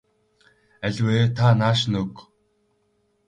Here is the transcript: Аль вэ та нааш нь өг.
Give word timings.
Аль 0.85 1.01
вэ 1.05 1.17
та 1.35 1.47
нааш 1.59 1.81
нь 1.91 1.97
өг. 2.03 2.13